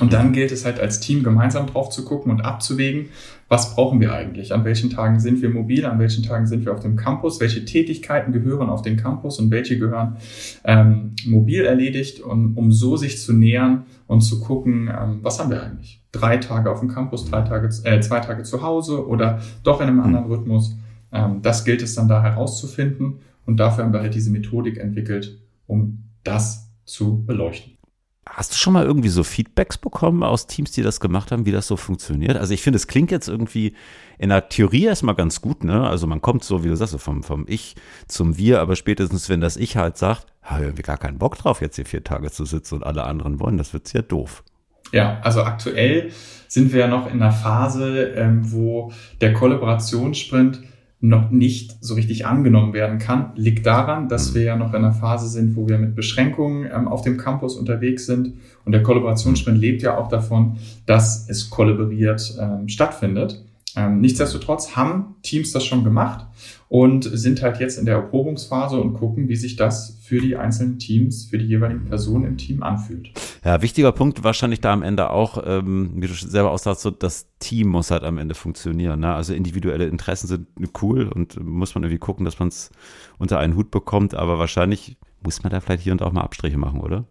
Und 0.00 0.12
dann 0.12 0.32
gilt 0.32 0.52
es 0.52 0.64
halt 0.64 0.80
als 0.80 1.00
Team 1.00 1.22
gemeinsam 1.22 1.66
drauf 1.66 1.90
zu 1.90 2.04
gucken 2.04 2.32
und 2.32 2.40
abzuwägen, 2.40 3.10
was 3.48 3.74
brauchen 3.74 4.00
wir 4.00 4.12
eigentlich? 4.12 4.54
An 4.54 4.64
welchen 4.64 4.90
Tagen 4.90 5.20
sind 5.20 5.42
wir 5.42 5.50
mobil? 5.50 5.84
An 5.84 5.98
welchen 5.98 6.22
Tagen 6.22 6.46
sind 6.46 6.64
wir 6.64 6.72
auf 6.72 6.80
dem 6.80 6.96
Campus? 6.96 7.40
Welche 7.40 7.64
Tätigkeiten 7.64 8.32
gehören 8.32 8.68
auf 8.68 8.82
den 8.82 8.96
Campus 8.96 9.38
und 9.38 9.50
welche 9.50 9.78
gehören 9.78 10.16
ähm, 10.64 11.16
mobil 11.26 11.64
erledigt? 11.64 12.20
Und 12.20 12.56
um 12.56 12.72
so 12.72 12.96
sich 12.96 13.20
zu 13.20 13.32
nähern 13.32 13.84
und 14.06 14.20
zu 14.20 14.40
gucken, 14.40 14.88
ähm, 14.88 15.18
was 15.22 15.40
haben 15.40 15.50
wir 15.50 15.62
eigentlich? 15.62 16.00
drei 16.12 16.38
Tage 16.38 16.70
auf 16.70 16.80
dem 16.80 16.88
Campus, 16.88 17.24
drei 17.30 17.42
Tage, 17.42 17.68
äh, 17.84 18.00
zwei 18.00 18.20
Tage 18.20 18.42
zu 18.42 18.62
Hause 18.62 19.06
oder 19.06 19.40
doch 19.62 19.80
in 19.80 19.88
einem 19.88 20.00
anderen 20.00 20.24
hm. 20.24 20.32
Rhythmus. 20.32 20.76
Ähm, 21.12 21.42
das 21.42 21.64
gilt 21.64 21.82
es 21.82 21.94
dann 21.94 22.08
da 22.08 22.22
herauszufinden 22.22 23.20
und 23.46 23.58
dafür 23.58 23.84
haben 23.84 23.92
wir 23.92 24.00
halt 24.00 24.14
diese 24.14 24.30
Methodik 24.30 24.78
entwickelt, 24.78 25.38
um 25.66 26.04
das 26.24 26.70
zu 26.84 27.24
beleuchten. 27.24 27.79
Hast 28.28 28.52
du 28.52 28.56
schon 28.56 28.74
mal 28.74 28.84
irgendwie 28.84 29.08
so 29.08 29.24
Feedbacks 29.24 29.78
bekommen 29.78 30.22
aus 30.22 30.46
Teams, 30.46 30.70
die 30.72 30.82
das 30.82 31.00
gemacht 31.00 31.32
haben, 31.32 31.46
wie 31.46 31.52
das 31.52 31.66
so 31.66 31.76
funktioniert? 31.76 32.36
Also 32.36 32.54
ich 32.54 32.62
finde, 32.62 32.76
es 32.76 32.86
klingt 32.86 33.10
jetzt 33.10 33.28
irgendwie 33.28 33.74
in 34.18 34.28
der 34.28 34.48
Theorie 34.48 34.84
erstmal 34.84 35.14
ganz 35.14 35.40
gut, 35.40 35.64
ne? 35.64 35.88
Also 35.88 36.06
man 36.06 36.20
kommt 36.20 36.44
so, 36.44 36.62
wie 36.62 36.68
du 36.68 36.76
sagst, 36.76 37.00
vom, 37.00 37.22
vom 37.22 37.44
Ich 37.48 37.76
zum 38.06 38.36
Wir, 38.36 38.60
aber 38.60 38.76
spätestens, 38.76 39.28
wenn 39.28 39.40
das 39.40 39.56
Ich 39.56 39.76
halt 39.76 39.96
sagt, 39.96 40.26
haben 40.42 40.76
wir 40.76 40.84
gar 40.84 40.98
keinen 40.98 41.18
Bock 41.18 41.38
drauf, 41.38 41.60
jetzt 41.60 41.76
hier 41.76 41.86
vier 41.86 42.04
Tage 42.04 42.30
zu 42.30 42.44
sitzen 42.44 42.76
und 42.76 42.84
alle 42.84 43.04
anderen 43.04 43.40
wollen, 43.40 43.56
das 43.56 43.72
wird 43.72 43.88
sehr 43.88 44.02
doof. 44.02 44.44
Ja, 44.92 45.20
also 45.22 45.42
aktuell 45.42 46.10
sind 46.48 46.72
wir 46.72 46.80
ja 46.80 46.88
noch 46.88 47.06
in 47.06 47.22
einer 47.22 47.32
Phase, 47.32 48.12
ähm, 48.16 48.52
wo 48.52 48.92
der 49.20 49.32
Kollaborationssprint 49.32 50.62
noch 51.00 51.30
nicht 51.30 51.78
so 51.80 51.94
richtig 51.94 52.26
angenommen 52.26 52.74
werden 52.74 52.98
kann, 52.98 53.32
liegt 53.34 53.64
daran, 53.64 54.08
dass 54.08 54.30
mhm. 54.30 54.34
wir 54.34 54.42
ja 54.42 54.56
noch 54.56 54.74
in 54.74 54.84
einer 54.84 54.92
Phase 54.92 55.28
sind, 55.28 55.56
wo 55.56 55.66
wir 55.66 55.78
mit 55.78 55.94
Beschränkungen 55.94 56.68
ähm, 56.72 56.88
auf 56.88 57.02
dem 57.02 57.16
Campus 57.16 57.56
unterwegs 57.56 58.04
sind. 58.04 58.34
Und 58.66 58.72
der 58.72 58.82
Kollaborationssprint 58.82 59.58
lebt 59.58 59.82
ja 59.82 59.96
auch 59.96 60.08
davon, 60.08 60.58
dass 60.84 61.28
es 61.28 61.48
kollaboriert 61.48 62.36
ähm, 62.38 62.68
stattfindet. 62.68 63.42
Ähm, 63.76 64.00
nichtsdestotrotz 64.00 64.76
haben 64.76 65.16
Teams 65.22 65.52
das 65.52 65.64
schon 65.64 65.84
gemacht 65.84 66.26
und 66.68 67.04
sind 67.04 67.42
halt 67.42 67.58
jetzt 67.60 67.78
in 67.78 67.84
der 67.84 67.96
Erprobungsphase 67.96 68.80
und 68.80 68.94
gucken, 68.94 69.28
wie 69.28 69.36
sich 69.36 69.56
das 69.56 69.98
für 70.02 70.20
die 70.20 70.36
einzelnen 70.36 70.78
Teams, 70.78 71.26
für 71.26 71.38
die 71.38 71.46
jeweiligen 71.46 71.84
Personen 71.84 72.24
im 72.24 72.36
Team 72.36 72.62
anfühlt. 72.62 73.10
Ja, 73.44 73.62
wichtiger 73.62 73.92
Punkt 73.92 74.24
wahrscheinlich 74.24 74.60
da 74.60 74.72
am 74.72 74.82
Ende 74.82 75.10
auch, 75.10 75.42
ähm, 75.44 75.92
wie 75.96 76.06
du 76.06 76.14
selber 76.14 76.50
aussagst, 76.50 76.82
so 76.82 76.90
das 76.90 77.28
Team 77.38 77.68
muss 77.68 77.90
halt 77.90 78.04
am 78.04 78.18
Ende 78.18 78.34
funktionieren. 78.34 79.00
Ne? 79.00 79.14
Also 79.14 79.34
individuelle 79.34 79.86
Interessen 79.86 80.26
sind 80.26 80.46
cool 80.82 81.08
und 81.08 81.42
muss 81.44 81.74
man 81.74 81.84
irgendwie 81.84 81.98
gucken, 81.98 82.24
dass 82.24 82.38
man 82.38 82.48
es 82.48 82.70
unter 83.18 83.38
einen 83.38 83.56
Hut 83.56 83.70
bekommt, 83.70 84.14
aber 84.14 84.38
wahrscheinlich 84.38 84.96
muss 85.22 85.42
man 85.42 85.50
da 85.50 85.60
vielleicht 85.60 85.82
hier 85.82 85.92
und 85.92 86.02
auch 86.02 86.12
mal 86.12 86.22
Abstriche 86.22 86.58
machen, 86.58 86.80
oder? 86.80 87.04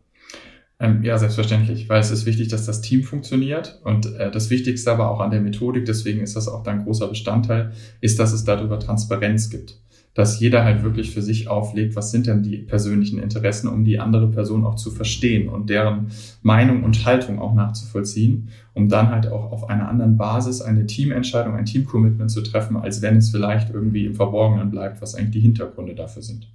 Ähm, 0.82 1.04
ja, 1.04 1.18
selbstverständlich, 1.18 1.90
weil 1.90 2.00
es 2.00 2.10
ist 2.10 2.26
wichtig, 2.26 2.48
dass 2.48 2.66
das 2.66 2.80
Team 2.80 3.04
funktioniert 3.04 3.82
und 3.84 4.16
äh, 4.16 4.32
das 4.32 4.50
Wichtigste 4.50 4.90
aber 4.92 5.12
auch 5.12 5.20
an 5.20 5.30
der 5.30 5.42
Methodik, 5.42 5.84
deswegen 5.84 6.22
ist 6.22 6.38
das 6.38 6.48
auch 6.48 6.66
ein 6.66 6.86
großer 6.86 7.10
Bestandteil, 7.10 7.74
ist, 8.00 8.18
dass 8.18 8.32
es 8.32 8.46
darüber 8.46 8.80
Transparenz 8.80 9.50
gibt. 9.50 9.78
Dass 10.14 10.40
jeder 10.40 10.64
halt 10.64 10.84
wirklich 10.84 11.12
für 11.12 11.22
sich 11.22 11.50
auflegt, 11.50 11.98
was 11.98 12.12
sind 12.12 12.28
denn 12.28 12.44
die 12.44 12.60
persönlichen 12.60 13.20
Interessen, 13.20 13.68
um 13.68 13.84
die 13.84 14.00
andere 14.00 14.30
Person 14.30 14.66
auch 14.66 14.76
zu 14.76 14.90
verstehen 14.90 15.50
und 15.50 15.70
deren 15.70 16.08
Meinung 16.44 16.84
und 16.84 17.06
Haltung 17.06 17.40
auch 17.40 17.54
nachzuvollziehen, 17.54 18.48
um 18.74 18.88
dann 18.88 19.10
halt 19.10 19.28
auch 19.28 19.52
auf 19.52 19.70
einer 19.70 19.90
anderen 19.90 20.16
Basis 20.16 20.62
eine 20.62 20.88
Teamentscheidung, 20.88 21.56
ein 21.56 21.66
Teamcommitment 21.66 22.32
zu 22.32 22.42
treffen, 22.42 22.78
als 22.78 23.02
wenn 23.02 23.18
es 23.18 23.30
vielleicht 23.30 23.70
irgendwie 23.70 24.06
im 24.06 24.16
Verborgenen 24.16 24.72
bleibt, 24.72 25.02
was 25.02 25.14
eigentlich 25.14 25.32
die 25.32 25.42
Hintergründe 25.42 25.94
dafür 25.94 26.22
sind. 26.22 26.48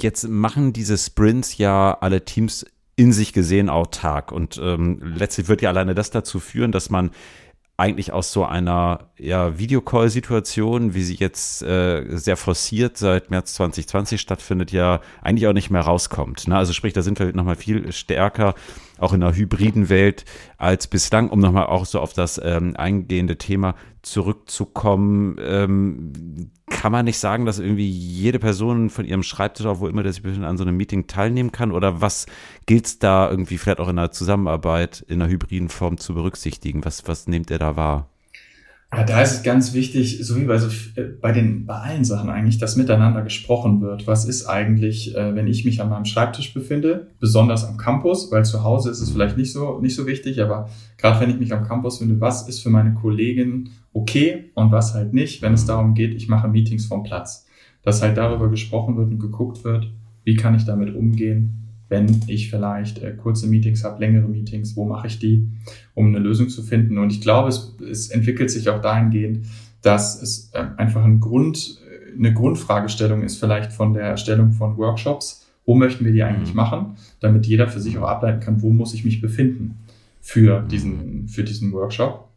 Jetzt 0.00 0.28
machen 0.28 0.72
diese 0.72 0.96
Sprints 0.96 1.58
ja 1.58 1.96
alle 2.00 2.24
Teams 2.24 2.64
in 2.96 3.12
sich 3.12 3.32
gesehen 3.32 3.68
autark. 3.68 4.32
Und 4.32 4.58
ähm, 4.62 5.00
letztlich 5.02 5.48
wird 5.48 5.62
ja 5.62 5.68
alleine 5.68 5.94
das 5.94 6.10
dazu 6.10 6.40
führen, 6.40 6.72
dass 6.72 6.90
man 6.90 7.10
eigentlich 7.76 8.10
aus 8.12 8.32
so 8.32 8.44
einer 8.44 9.10
ja, 9.18 9.58
Videocall-Situation, 9.58 10.94
wie 10.94 11.02
sie 11.02 11.16
jetzt 11.16 11.62
äh, 11.62 12.06
sehr 12.16 12.38
forciert 12.38 12.96
seit 12.96 13.30
März 13.30 13.52
2020 13.54 14.18
stattfindet, 14.18 14.72
ja 14.72 15.00
eigentlich 15.20 15.46
auch 15.46 15.52
nicht 15.52 15.70
mehr 15.70 15.82
rauskommt. 15.82 16.48
Ne? 16.48 16.56
Also 16.56 16.72
sprich, 16.72 16.94
da 16.94 17.02
sind 17.02 17.18
wir 17.18 17.34
nochmal 17.34 17.56
viel 17.56 17.92
stärker, 17.92 18.54
auch 18.98 19.12
in 19.12 19.22
einer 19.22 19.34
hybriden 19.34 19.88
Welt 19.88 20.24
als 20.58 20.86
bislang, 20.86 21.30
um 21.30 21.40
nochmal 21.40 21.66
auch 21.66 21.86
so 21.86 22.00
auf 22.00 22.12
das 22.12 22.40
ähm, 22.42 22.74
eingehende 22.76 23.36
Thema 23.36 23.74
zurückzukommen. 24.02 25.36
Ähm, 25.40 26.50
kann 26.68 26.92
man 26.92 27.04
nicht 27.04 27.18
sagen, 27.18 27.46
dass 27.46 27.58
irgendwie 27.58 27.88
jede 27.88 28.38
Person 28.38 28.90
von 28.90 29.04
ihrem 29.04 29.22
Schreibtisch, 29.22 29.66
auch 29.66 29.80
wo 29.80 29.88
immer 29.88 30.06
sich 30.10 30.22
befindet, 30.22 30.48
an 30.48 30.56
so 30.56 30.64
einem 30.64 30.76
Meeting 30.76 31.06
teilnehmen 31.06 31.52
kann? 31.52 31.72
Oder 31.72 32.00
was 32.00 32.26
gilt 32.66 32.86
es 32.86 32.98
da 32.98 33.30
irgendwie 33.30 33.58
vielleicht 33.58 33.80
auch 33.80 33.88
in 33.88 33.96
der 33.96 34.12
Zusammenarbeit 34.12 35.04
in 35.08 35.20
einer 35.20 35.30
hybriden 35.30 35.68
Form 35.68 35.98
zu 35.98 36.14
berücksichtigen? 36.14 36.84
Was, 36.84 37.06
was 37.06 37.28
nehmt 37.28 37.50
ihr 37.50 37.58
da 37.58 37.76
wahr? 37.76 38.08
Ja, 38.92 39.02
da 39.02 39.20
ist 39.20 39.32
es 39.32 39.42
ganz 39.42 39.74
wichtig, 39.74 40.20
so 40.22 40.36
wie 40.36 40.44
bei, 40.44 40.58
so, 40.58 40.68
äh, 40.94 41.04
bei, 41.04 41.32
den, 41.32 41.66
bei 41.66 41.74
allen 41.74 42.04
Sachen 42.04 42.30
eigentlich, 42.30 42.58
dass 42.58 42.76
miteinander 42.76 43.22
gesprochen 43.22 43.80
wird. 43.80 44.06
Was 44.06 44.24
ist 44.24 44.46
eigentlich, 44.46 45.14
äh, 45.16 45.34
wenn 45.34 45.48
ich 45.48 45.64
mich 45.64 45.80
an 45.82 45.88
meinem 45.88 46.04
Schreibtisch 46.04 46.54
befinde, 46.54 47.08
besonders 47.18 47.64
am 47.64 47.78
Campus, 47.78 48.30
weil 48.30 48.44
zu 48.44 48.62
Hause 48.62 48.90
ist 48.90 49.00
es 49.00 49.10
vielleicht 49.10 49.36
nicht 49.36 49.52
so, 49.52 49.80
nicht 49.80 49.96
so 49.96 50.06
wichtig, 50.06 50.40
aber 50.40 50.70
gerade 50.98 51.20
wenn 51.20 51.30
ich 51.30 51.38
mich 51.38 51.52
am 51.52 51.64
Campus 51.64 51.98
finde, 51.98 52.20
was 52.20 52.48
ist 52.48 52.60
für 52.60 52.70
meine 52.70 52.94
Kollegin 52.94 53.70
okay 53.92 54.52
und 54.54 54.70
was 54.70 54.94
halt 54.94 55.12
nicht, 55.12 55.42
wenn 55.42 55.52
es 55.52 55.64
mhm. 55.64 55.68
darum 55.68 55.94
geht, 55.94 56.14
ich 56.14 56.28
mache 56.28 56.46
Meetings 56.46 56.86
vom 56.86 57.02
Platz. 57.02 57.46
Dass 57.82 58.02
halt 58.02 58.16
darüber 58.16 58.48
gesprochen 58.50 58.96
wird 58.96 59.10
und 59.10 59.18
geguckt 59.18 59.64
wird, 59.64 59.92
wie 60.24 60.36
kann 60.36 60.54
ich 60.54 60.64
damit 60.64 60.94
umgehen, 60.94 61.65
wenn 61.88 62.22
ich 62.26 62.50
vielleicht 62.50 63.02
äh, 63.02 63.12
kurze 63.12 63.46
Meetings 63.46 63.84
habe, 63.84 64.00
längere 64.00 64.28
Meetings, 64.28 64.76
wo 64.76 64.84
mache 64.84 65.06
ich 65.06 65.18
die, 65.18 65.48
um 65.94 66.08
eine 66.08 66.18
Lösung 66.18 66.48
zu 66.48 66.62
finden. 66.62 66.98
Und 66.98 67.12
ich 67.12 67.20
glaube, 67.20 67.48
es, 67.48 67.76
es 67.88 68.10
entwickelt 68.10 68.50
sich 68.50 68.68
auch 68.68 68.80
dahingehend, 68.80 69.46
dass 69.82 70.20
es 70.20 70.50
äh, 70.52 70.64
einfach 70.76 71.04
ein 71.04 71.20
Grund, 71.20 71.80
eine 72.16 72.32
Grundfragestellung 72.32 73.22
ist, 73.22 73.38
vielleicht 73.38 73.72
von 73.72 73.94
der 73.94 74.04
Erstellung 74.04 74.52
von 74.52 74.76
Workshops. 74.76 75.46
Wo 75.64 75.74
möchten 75.74 76.04
wir 76.04 76.12
die 76.12 76.22
eigentlich 76.22 76.50
mhm. 76.50 76.56
machen, 76.56 76.96
damit 77.20 77.46
jeder 77.46 77.68
für 77.68 77.80
sich 77.80 77.98
auch 77.98 78.06
ableiten 78.06 78.40
kann, 78.40 78.62
wo 78.62 78.70
muss 78.70 78.94
ich 78.94 79.04
mich 79.04 79.20
befinden 79.20 79.78
für 80.20 80.60
diesen, 80.60 81.28
für 81.28 81.44
diesen 81.44 81.72
Workshop. 81.72 82.28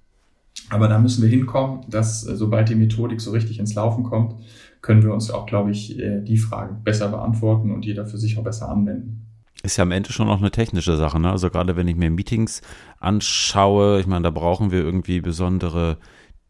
Aber 0.70 0.88
da 0.88 1.00
müssen 1.00 1.24
wir 1.24 1.30
hinkommen, 1.30 1.82
dass 1.90 2.28
äh, 2.28 2.36
sobald 2.36 2.70
die 2.70 2.76
Methodik 2.76 3.22
so 3.22 3.32
richtig 3.32 3.58
ins 3.58 3.74
Laufen 3.74 4.04
kommt, 4.04 4.36
können 4.82 5.04
wir 5.04 5.14
uns 5.14 5.32
auch, 5.32 5.46
glaube 5.46 5.72
ich, 5.72 5.98
äh, 6.00 6.22
die 6.22 6.38
Fragen 6.38 6.84
besser 6.84 7.10
beantworten 7.10 7.72
und 7.72 7.86
jeder 7.86 8.06
für 8.06 8.18
sich 8.18 8.38
auch 8.38 8.44
besser 8.44 8.70
anwenden 8.70 9.29
ist 9.64 9.78
ja 9.78 9.84
am 9.84 9.92
Ende 9.92 10.12
schon 10.12 10.28
noch 10.28 10.40
eine 10.40 10.52
technische 10.52 10.96
Sache. 10.96 11.20
Ne? 11.20 11.30
Also 11.30 11.50
gerade 11.50 11.76
wenn 11.76 11.88
ich 11.88 11.96
mir 11.96 12.10
Meetings 12.10 12.62
anschaue, 13.00 14.00
ich 14.00 14.08
meine, 14.08 14.24
da 14.24 14.30
brauchen 14.30 14.72
wir 14.72 14.80
irgendwie 14.80 15.20
besondere 15.22 15.98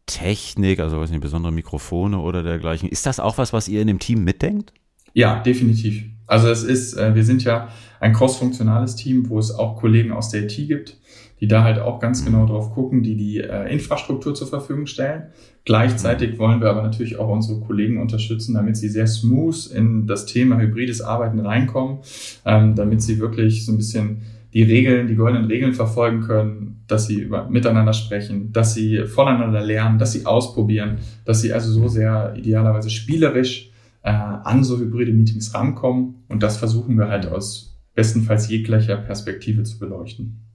Technik, 0.06 0.80
also 0.80 1.00
weiß 1.00 1.10
nicht, 1.10 1.20
besondere 1.20 1.52
Mikrofone 1.52 2.18
oder 2.18 2.42
dergleichen. 2.42 2.88
Ist 2.88 3.06
das 3.06 3.20
auch 3.20 3.38
was, 3.38 3.52
was 3.52 3.68
ihr 3.68 3.80
in 3.80 3.88
dem 3.88 3.98
Team 3.98 4.24
mitdenkt? 4.24 4.72
Ja, 5.12 5.40
definitiv. 5.40 6.04
Also 6.26 6.48
es 6.48 6.62
ist, 6.62 6.94
äh, 6.94 7.14
wir 7.14 7.24
sind 7.24 7.42
ja 7.42 7.68
ein 7.98 8.12
cross-funktionales 8.12 8.96
Team, 8.96 9.28
wo 9.28 9.38
es 9.38 9.50
auch 9.50 9.76
Kollegen 9.76 10.12
aus 10.12 10.30
der 10.30 10.44
IT 10.44 10.56
gibt, 10.56 10.99
die 11.40 11.48
da 11.48 11.64
halt 11.64 11.78
auch 11.78 12.00
ganz 12.00 12.24
genau 12.24 12.46
drauf 12.46 12.72
gucken, 12.72 13.02
die 13.02 13.16
die 13.16 13.38
äh, 13.38 13.72
Infrastruktur 13.72 14.34
zur 14.34 14.46
Verfügung 14.46 14.86
stellen. 14.86 15.24
Gleichzeitig 15.64 16.38
wollen 16.38 16.60
wir 16.60 16.68
aber 16.68 16.82
natürlich 16.82 17.18
auch 17.18 17.28
unsere 17.28 17.60
Kollegen 17.60 18.00
unterstützen, 18.00 18.54
damit 18.54 18.76
sie 18.76 18.88
sehr 18.88 19.06
smooth 19.06 19.66
in 19.74 20.06
das 20.06 20.26
Thema 20.26 20.58
hybrides 20.58 21.00
Arbeiten 21.00 21.40
reinkommen, 21.40 21.98
ähm, 22.44 22.74
damit 22.74 23.02
sie 23.02 23.18
wirklich 23.18 23.64
so 23.64 23.72
ein 23.72 23.78
bisschen 23.78 24.22
die 24.52 24.62
Regeln, 24.62 25.06
die 25.06 25.14
goldenen 25.14 25.46
Regeln 25.46 25.72
verfolgen 25.72 26.20
können, 26.20 26.82
dass 26.86 27.06
sie 27.06 27.20
über, 27.20 27.48
miteinander 27.48 27.92
sprechen, 27.92 28.52
dass 28.52 28.74
sie 28.74 29.06
voneinander 29.06 29.62
lernen, 29.62 29.98
dass 29.98 30.12
sie 30.12 30.26
ausprobieren, 30.26 30.98
dass 31.24 31.40
sie 31.40 31.52
also 31.52 31.70
so 31.70 31.88
sehr 31.88 32.34
idealerweise 32.36 32.90
spielerisch 32.90 33.70
äh, 34.02 34.10
an 34.10 34.64
so 34.64 34.78
hybride 34.78 35.12
Meetings 35.12 35.54
rankommen. 35.54 36.24
Und 36.28 36.42
das 36.42 36.56
versuchen 36.56 36.98
wir 36.98 37.08
halt 37.08 37.26
aus 37.26 37.78
bestenfalls 37.94 38.48
jeglicher 38.48 38.96
Perspektive 38.96 39.62
zu 39.62 39.78
beleuchten. 39.78 40.49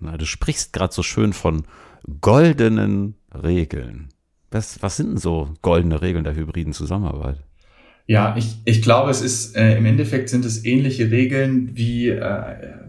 Na, 0.00 0.16
du 0.16 0.26
sprichst 0.26 0.72
gerade 0.72 0.92
so 0.92 1.02
schön 1.02 1.32
von 1.32 1.64
goldenen 2.20 3.14
Regeln. 3.32 4.08
Was, 4.50 4.82
was 4.82 4.96
sind 4.96 5.10
denn 5.10 5.18
so 5.18 5.50
goldene 5.62 6.02
Regeln 6.02 6.24
der 6.24 6.34
hybriden 6.34 6.72
Zusammenarbeit? 6.72 7.36
Ja, 8.06 8.34
ich, 8.36 8.56
ich 8.64 8.82
glaube, 8.82 9.10
es 9.10 9.20
ist 9.20 9.56
äh, 9.56 9.76
im 9.78 9.86
Endeffekt 9.86 10.28
sind 10.30 10.44
es 10.44 10.64
ähnliche 10.64 11.10
Regeln 11.10 11.76
wie 11.76 12.08
äh, 12.08 12.80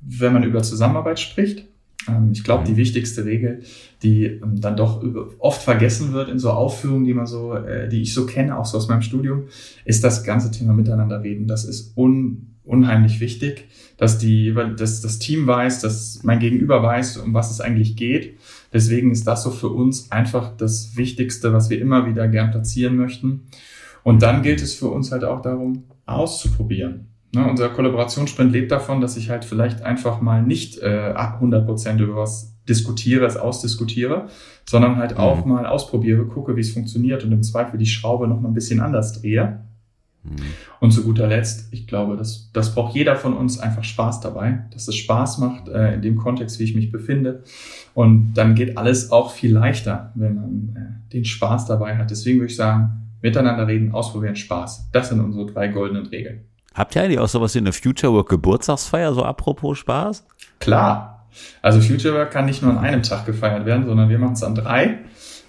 wenn 0.00 0.32
man 0.32 0.42
über 0.42 0.62
Zusammenarbeit 0.62 1.20
spricht. 1.20 1.66
Ähm, 2.08 2.30
ich 2.32 2.44
glaube, 2.44 2.64
die 2.64 2.72
mhm. 2.72 2.78
wichtigste 2.78 3.24
Regel, 3.24 3.62
die 4.02 4.24
ähm, 4.24 4.60
dann 4.60 4.76
doch 4.76 5.04
oft 5.38 5.62
vergessen 5.62 6.12
wird 6.12 6.28
in 6.28 6.38
so 6.38 6.50
Aufführungen, 6.50 7.04
die 7.04 7.14
man 7.14 7.26
so, 7.26 7.54
äh, 7.54 7.88
die 7.88 8.02
ich 8.02 8.14
so 8.14 8.26
kenne, 8.26 8.58
auch 8.58 8.66
so 8.66 8.78
aus 8.78 8.88
meinem 8.88 9.02
Studium, 9.02 9.44
ist 9.84 10.02
das 10.02 10.24
ganze 10.24 10.50
Thema 10.50 10.72
Miteinander 10.72 11.22
reden. 11.22 11.46
Das 11.46 11.64
ist 11.64 11.96
un, 11.96 12.49
unheimlich 12.64 13.20
wichtig, 13.20 13.68
dass 13.96 14.18
die, 14.18 14.54
dass 14.76 15.00
das 15.00 15.18
Team 15.18 15.46
weiß, 15.46 15.80
dass 15.80 16.20
mein 16.22 16.38
Gegenüber 16.38 16.82
weiß, 16.82 17.18
um 17.18 17.34
was 17.34 17.50
es 17.50 17.60
eigentlich 17.60 17.96
geht. 17.96 18.38
Deswegen 18.72 19.10
ist 19.10 19.26
das 19.26 19.42
so 19.42 19.50
für 19.50 19.68
uns 19.68 20.10
einfach 20.10 20.56
das 20.56 20.96
Wichtigste, 20.96 21.52
was 21.52 21.70
wir 21.70 21.80
immer 21.80 22.06
wieder 22.06 22.28
gern 22.28 22.50
platzieren 22.50 22.96
möchten. 22.96 23.46
Und 24.02 24.22
dann 24.22 24.42
gilt 24.42 24.62
es 24.62 24.74
für 24.74 24.88
uns 24.88 25.12
halt 25.12 25.24
auch 25.24 25.42
darum, 25.42 25.84
auszuprobieren. 26.06 27.08
Ne, 27.32 27.48
unser 27.48 27.68
Kollaborationssprint 27.68 28.50
lebt 28.50 28.72
davon, 28.72 29.00
dass 29.00 29.16
ich 29.16 29.30
halt 29.30 29.44
vielleicht 29.44 29.82
einfach 29.82 30.20
mal 30.20 30.42
nicht 30.42 30.78
äh, 30.78 31.14
100% 31.14 31.98
über 32.00 32.16
was 32.16 32.56
diskutiere, 32.68 33.24
es 33.24 33.36
ausdiskutiere, 33.36 34.28
sondern 34.68 34.96
halt 34.96 35.12
mhm. 35.12 35.18
auch 35.18 35.44
mal 35.44 35.66
ausprobiere, 35.66 36.26
gucke, 36.26 36.56
wie 36.56 36.60
es 36.60 36.72
funktioniert 36.72 37.24
und 37.24 37.32
im 37.32 37.42
Zweifel 37.42 37.78
die 37.78 37.86
Schraube 37.86 38.26
noch 38.26 38.40
mal 38.40 38.48
ein 38.48 38.54
bisschen 38.54 38.80
anders 38.80 39.20
drehe. 39.20 39.64
Mhm. 40.22 40.36
Und 40.80 40.92
zu 40.92 41.02
guter 41.02 41.26
Letzt, 41.26 41.72
ich 41.72 41.86
glaube, 41.86 42.16
das, 42.16 42.50
das 42.52 42.74
braucht 42.74 42.94
jeder 42.94 43.16
von 43.16 43.34
uns 43.34 43.58
einfach 43.58 43.84
Spaß 43.84 44.20
dabei, 44.20 44.64
dass 44.72 44.88
es 44.88 44.96
Spaß 44.96 45.38
macht 45.38 45.68
äh, 45.68 45.94
in 45.94 46.02
dem 46.02 46.16
Kontext, 46.16 46.58
wie 46.58 46.64
ich 46.64 46.74
mich 46.74 46.90
befinde. 46.92 47.42
Und 47.94 48.34
dann 48.34 48.54
geht 48.54 48.76
alles 48.76 49.10
auch 49.10 49.32
viel 49.32 49.52
leichter, 49.52 50.12
wenn 50.14 50.34
man 50.34 50.76
äh, 50.76 51.12
den 51.12 51.24
Spaß 51.24 51.66
dabei 51.66 51.96
hat. 51.96 52.10
Deswegen 52.10 52.38
würde 52.38 52.50
ich 52.50 52.56
sagen, 52.56 53.10
miteinander 53.22 53.66
reden, 53.66 53.92
ausprobieren, 53.92 54.36
Spaß. 54.36 54.90
Das 54.92 55.08
sind 55.08 55.20
unsere 55.20 55.46
drei 55.46 55.68
goldenen 55.68 56.06
Regeln. 56.06 56.44
Habt 56.74 56.94
ihr 56.94 57.02
eigentlich 57.02 57.18
auch 57.18 57.28
sowas 57.28 57.54
wie 57.54 57.58
eine 57.58 57.72
Future 57.72 58.12
Work 58.12 58.28
Geburtstagsfeier, 58.28 59.12
so 59.12 59.24
apropos 59.24 59.78
Spaß? 59.78 60.26
Klar. 60.60 61.28
Also 61.62 61.80
Future 61.80 62.14
Work 62.14 62.30
kann 62.32 62.46
nicht 62.46 62.62
nur 62.62 62.72
an 62.72 62.78
einem 62.78 63.02
Tag 63.02 63.26
gefeiert 63.26 63.66
werden, 63.66 63.86
sondern 63.86 64.08
wir 64.08 64.18
machen 64.18 64.34
es 64.34 64.42
an 64.42 64.54
drei. 64.54 64.98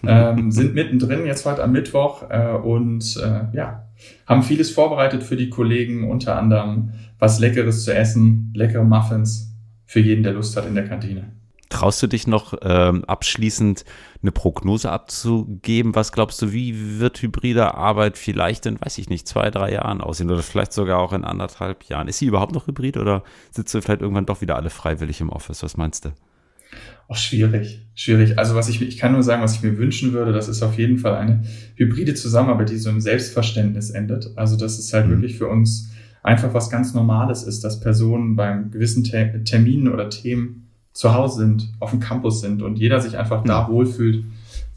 ähm, 0.04 0.51
sind 0.51 0.74
mittendrin 0.74 1.25
jetzt 1.25 1.46
heute 1.46 1.63
am 1.63 1.72
Mittwoch 1.72 2.24
äh, 2.30 2.54
und 2.54 3.18
äh, 3.18 3.56
ja, 3.56 3.84
haben 4.25 4.43
vieles 4.43 4.72
vorbereitet 4.72 5.24
für 5.24 5.36
die 5.36 5.50
Kollegen, 5.50 6.10
unter 6.10 6.38
anderem 6.38 6.91
was 7.20 7.39
Leckeres 7.39 7.84
zu 7.84 7.93
essen, 7.93 8.51
leckere 8.55 8.84
Muffins 8.84 9.55
für 9.86 10.00
jeden, 10.00 10.24
der 10.24 10.34
Lust 10.34 10.55
hat 10.58 10.65
in 10.65 10.75
der 10.75 10.88
Kantine. 10.88 11.31
Traust 11.70 12.03
du 12.03 12.08
dich 12.08 12.27
noch 12.27 12.53
ähm, 12.63 13.05
abschließend 13.05 13.86
eine 14.22 14.31
Prognose 14.31 14.91
abzugeben? 14.91 15.96
Was 15.96 16.12
glaubst 16.12 16.41
du, 16.41 16.51
wie 16.51 17.00
wird 17.00 17.22
hybride 17.22 17.75
Arbeit 17.75 18.17
vielleicht 18.17 18.65
in, 18.65 18.79
weiß 18.81 18.98
ich 18.98 19.10
nicht, 19.10 19.25
zwei, 19.25 19.50
drei 19.50 19.72
Jahren 19.72 20.01
aussehen 20.01 20.29
oder 20.29 20.43
vielleicht 20.43 20.74
sogar 20.74 21.00
auch 21.00 21.13
in 21.13 21.24
anderthalb 21.24 21.86
Jahren? 21.86 22.10
Ist 22.10 22.20
sie 22.20 22.25
überhaupt 22.25 22.53
noch 22.53 22.67
hybrid 22.67 22.98
oder 22.98 23.24
sitzen 23.51 23.75
wir 23.75 23.81
vielleicht 23.84 24.01
irgendwann 24.01 24.25
doch 24.25 24.41
wieder 24.41 24.58
alle 24.58 24.70
freiwillig 24.70 25.22
im 25.22 25.29
Office? 25.29 25.63
Was 25.63 25.77
meinst 25.77 26.03
du? 26.03 26.10
Auch 27.08 27.18
schwierig, 27.18 27.86
schwierig. 27.94 28.40
Also 28.40 28.56
was 28.56 28.70
ich, 28.70 28.82
ich 28.82 28.98
kann 28.98 29.12
nur 29.12 29.24
sagen, 29.24 29.42
was 29.42 29.56
ich 29.56 29.63
mir 29.63 29.78
wünschen 29.78 30.13
würde, 30.13 30.32
das 30.32 30.48
ist 30.48 30.63
auf 30.63 30.78
jeden 30.78 30.98
Fall 30.98 31.16
eine 31.16 31.44
hybride 31.75 32.13
Zusammenarbeit, 32.13 32.70
die 32.70 32.78
so 32.78 32.90
im 32.90 33.01
Selbstverständnis 33.01 33.90
endet. 33.90 34.32
Also 34.38 34.56
dass 34.56 34.80
es 34.80 34.94
halt 34.94 35.08
mhm. 35.08 35.12
wirklich 35.12 35.38
für 35.38 35.48
uns 35.48 35.92
einfach 36.24 36.54
was 36.54 36.70
ganz 36.70 36.94
Normales 36.94 37.44
ist, 37.44 37.63
dass 37.63 37.80
Personen 37.80 38.36
beim 38.36 38.72
gewissen 38.72 39.04
Terminen 39.04 39.88
oder 39.88 40.10
Themen 40.10 40.70
zu 40.94 41.13
Hause 41.13 41.40
sind, 41.40 41.72
auf 41.80 41.92
dem 41.92 42.00
Campus 42.00 42.42
sind 42.42 42.62
und 42.62 42.78
jeder 42.78 43.00
sich 43.01 43.18
einfach 43.18 43.44
da 43.44 43.68
mhm. 43.68 43.74
wohlfühlt, 43.74 44.24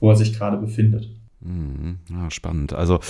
wo 0.00 0.10
er 0.10 0.16
sich 0.16 0.36
gerade 0.36 0.56
befindet. 0.56 1.08
Mhm. 1.40 1.98
Ja, 2.10 2.30
spannend. 2.30 2.72
Also 2.72 3.00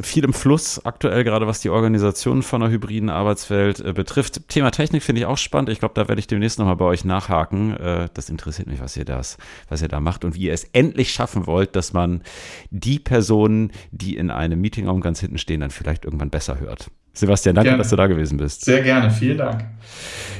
viel 0.00 0.24
im 0.24 0.32
Fluss 0.32 0.84
aktuell, 0.84 1.24
gerade 1.24 1.46
was 1.46 1.60
die 1.60 1.70
Organisation 1.70 2.42
von 2.42 2.62
einer 2.62 2.72
hybriden 2.72 3.10
Arbeitswelt 3.10 3.80
äh, 3.80 3.92
betrifft. 3.92 4.48
Thema 4.48 4.70
Technik 4.70 5.02
finde 5.02 5.20
ich 5.20 5.26
auch 5.26 5.38
spannend. 5.38 5.68
Ich 5.68 5.78
glaube, 5.78 5.94
da 5.94 6.08
werde 6.08 6.18
ich 6.18 6.26
demnächst 6.26 6.58
nochmal 6.58 6.76
bei 6.76 6.84
euch 6.84 7.04
nachhaken. 7.04 7.76
Äh, 7.76 8.08
das 8.14 8.30
interessiert 8.30 8.68
mich, 8.68 8.80
was 8.80 8.96
ihr 8.96 9.04
das, 9.04 9.38
was 9.68 9.82
ihr 9.82 9.88
da 9.88 10.00
macht 10.00 10.24
und 10.24 10.34
wie 10.34 10.42
ihr 10.42 10.52
es 10.52 10.64
endlich 10.72 11.12
schaffen 11.12 11.46
wollt, 11.46 11.76
dass 11.76 11.92
man 11.92 12.22
die 12.70 12.98
Personen, 12.98 13.72
die 13.90 14.16
in 14.16 14.30
einem 14.30 14.60
Meetingraum 14.60 15.00
ganz 15.00 15.20
hinten 15.20 15.38
stehen, 15.38 15.60
dann 15.60 15.70
vielleicht 15.70 16.04
irgendwann 16.04 16.30
besser 16.30 16.60
hört. 16.60 16.90
Sebastian, 17.12 17.54
danke, 17.54 17.70
gerne. 17.70 17.78
dass 17.82 17.90
du 17.90 17.96
da 17.96 18.06
gewesen 18.06 18.38
bist. 18.38 18.64
Sehr 18.64 18.82
gerne, 18.82 19.10
vielen 19.10 19.38
Dank. 19.38 19.64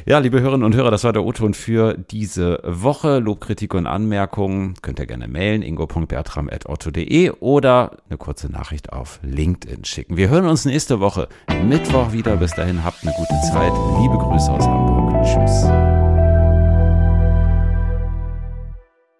Ja, 0.04 0.18
liebe 0.18 0.40
Hörerinnen 0.40 0.64
und 0.64 0.74
Hörer, 0.74 0.90
das 0.90 1.04
war 1.04 1.12
der 1.12 1.24
O-Ton 1.24 1.54
für 1.54 1.96
diese 1.96 2.60
Woche. 2.64 3.20
Lob, 3.20 3.40
Kritik 3.40 3.74
und 3.74 3.86
Anmerkungen 3.86 4.74
könnt 4.82 4.98
ihr 4.98 5.06
gerne 5.06 5.28
mailen, 5.28 5.62
ingo.bertram.otto.de 5.62 7.30
oder 7.38 7.98
eine 8.08 8.18
kurze 8.18 8.50
Nachricht 8.50 8.92
auf 8.92 9.20
LinkedIn 9.22 9.84
schicken. 9.84 10.16
Wir 10.16 10.28
hören 10.28 10.46
uns 10.46 10.64
nächste 10.64 10.98
Woche 10.98 11.28
Mittwoch 11.68 12.12
wieder. 12.12 12.36
Bis 12.36 12.52
dahin 12.52 12.82
habt 12.82 13.02
eine 13.02 13.12
gute 13.12 13.40
Zeit. 13.52 13.72
Liebe 14.00 14.18
Grüße 14.18 14.50
aus 14.50 14.66
Hamburg. 14.66 15.22
Tschüss. 15.24 16.01